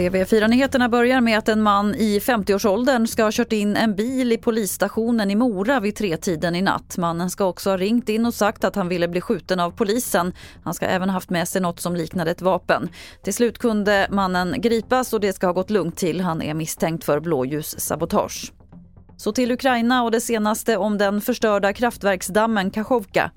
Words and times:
TV4-nyheterna 0.00 0.88
börjar 0.88 1.20
med 1.20 1.38
att 1.38 1.48
en 1.48 1.62
man 1.62 1.94
i 1.94 2.18
50-årsåldern 2.18 3.06
ska 3.06 3.24
ha 3.24 3.30
kört 3.32 3.52
in 3.52 3.76
en 3.76 3.94
bil 3.94 4.32
i 4.32 4.36
polisstationen 4.36 5.30
i 5.30 5.34
Mora 5.34 5.80
vid 5.80 5.96
tretiden 5.96 6.54
i 6.54 6.62
natt. 6.62 6.96
Mannen 6.98 7.30
ska 7.30 7.44
också 7.44 7.70
ha 7.70 7.76
ringt 7.76 8.08
in 8.08 8.26
och 8.26 8.34
sagt 8.34 8.64
att 8.64 8.76
han 8.76 8.88
ville 8.88 9.08
bli 9.08 9.20
skjuten 9.20 9.60
av 9.60 9.70
polisen. 9.70 10.32
Han 10.64 10.74
ska 10.74 10.86
även 10.86 11.08
ha 11.08 11.14
haft 11.14 11.30
med 11.30 11.48
sig 11.48 11.62
något 11.62 11.80
som 11.80 11.96
liknade 11.96 12.30
ett 12.30 12.42
vapen. 12.42 12.88
Till 13.22 13.34
slut 13.34 13.58
kunde 13.58 14.06
mannen 14.10 14.54
gripas 14.60 15.12
och 15.12 15.20
det 15.20 15.32
ska 15.32 15.46
ha 15.46 15.52
gått 15.52 15.70
lugnt 15.70 15.96
till. 15.96 16.20
Han 16.20 16.42
är 16.42 16.54
misstänkt 16.54 17.04
för 17.04 17.20
blåljussabotage. 17.20 18.52
Så 19.16 19.32
till 19.32 19.52
Ukraina 19.52 20.02
och 20.02 20.10
det 20.10 20.20
senaste 20.20 20.76
om 20.76 20.98
den 20.98 21.20
förstörda 21.20 21.72
kraftverksdammen 21.72 22.70
Kachovka. 22.70 23.30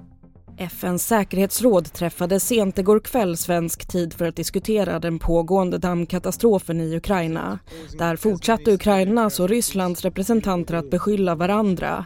FNs 0.58 1.08
säkerhetsråd 1.08 1.94
träffade 1.94 2.40
sent 2.40 2.78
igår 2.78 3.00
kväll 3.00 3.38
svensk 3.38 3.88
tid 3.88 4.14
för 4.14 4.26
att 4.26 4.36
diskutera 4.36 5.00
den 5.00 5.20
pågående 5.20 5.78
dammkatastrofen 5.78 6.82
i 6.82 6.96
Ukraina. 6.96 7.60
Där 7.98 8.16
fortsatte 8.16 8.72
Ukrainas 8.72 9.40
och 9.40 9.50
Rysslands 9.50 10.02
representanter 10.02 10.74
att 10.74 10.90
beskylla 10.90 11.36
varandra. 11.36 12.06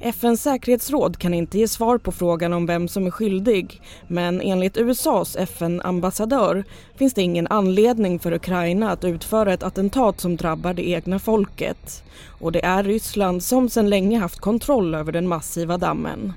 FNs 0.00 0.42
säkerhetsråd 0.42 1.18
kan 1.18 1.34
inte 1.34 1.58
ge 1.58 1.68
svar 1.68 1.98
på 1.98 2.12
frågan 2.12 2.52
om 2.52 2.66
vem 2.66 2.88
som 2.88 3.06
är 3.06 3.10
skyldig 3.10 3.82
men 4.08 4.40
enligt 4.40 4.76
USAs 4.76 5.36
FN-ambassadör 5.36 6.64
finns 6.96 7.14
det 7.14 7.22
ingen 7.22 7.46
anledning 7.46 8.18
för 8.18 8.32
Ukraina 8.32 8.90
att 8.90 9.04
utföra 9.04 9.52
ett 9.52 9.62
attentat 9.62 10.20
som 10.20 10.36
drabbar 10.36 10.74
det 10.74 10.88
egna 10.88 11.18
folket. 11.18 12.02
Och 12.40 12.52
det 12.52 12.64
är 12.64 12.82
Ryssland 12.82 13.42
som 13.42 13.68
sedan 13.68 13.90
länge 13.90 14.18
haft 14.18 14.40
kontroll 14.40 14.94
över 14.94 15.12
den 15.12 15.28
massiva 15.28 15.78
dammen. 15.78 16.32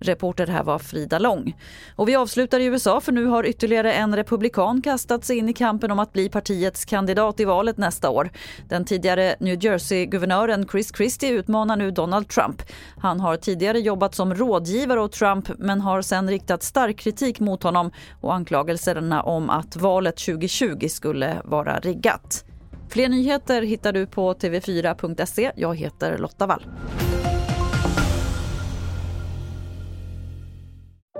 Reporter 0.00 0.46
här 0.46 0.62
var 0.62 0.78
Frida 0.78 1.18
Lång. 1.18 1.56
Och 1.96 2.08
vi 2.08 2.16
avslutar 2.16 2.60
i 2.60 2.64
USA 2.64 3.00
för 3.00 3.12
nu 3.12 3.24
har 3.24 3.46
ytterligare 3.46 3.92
en 3.92 4.16
republikan 4.16 4.82
kastat 4.82 5.24
sig 5.24 5.38
in 5.38 5.48
i 5.48 5.52
kampen 5.52 5.90
om 5.90 5.98
att 5.98 6.12
bli 6.12 6.28
partiets 6.28 6.84
kandidat 6.84 7.40
i 7.40 7.44
valet 7.44 7.76
nästa 7.76 8.10
år. 8.10 8.30
Den 8.68 8.84
tidigare 8.84 9.36
New 9.40 9.64
Jersey-guvernören 9.64 10.68
Chris 10.68 10.92
Christie 10.96 11.30
utmanar 11.30 11.76
nu 11.76 11.90
Donald 11.90 12.28
Trump. 12.28 12.62
Han 12.98 13.20
har 13.20 13.36
tidigare 13.36 13.80
jobbat 13.80 14.14
som 14.14 14.34
rådgivare 14.34 15.00
åt 15.00 15.12
Trump 15.12 15.50
men 15.58 15.80
har 15.80 16.02
sen 16.02 16.30
riktat 16.30 16.62
stark 16.62 16.96
kritik 16.96 17.40
mot 17.40 17.62
honom 17.62 17.90
och 18.20 18.34
anklagelserna 18.34 19.22
om 19.22 19.50
att 19.50 19.76
valet 19.76 20.16
2020 20.16 20.88
skulle 20.88 21.42
vara 21.44 21.78
riggat. 21.78 22.44
Fler 22.88 23.08
nyheter 23.08 23.62
hittar 23.62 23.92
du 23.92 24.06
på 24.06 24.34
tv4.se. 24.34 25.52
Jag 25.56 25.76
heter 25.76 26.18
Lotta 26.18 26.46
Wall. 26.46 26.64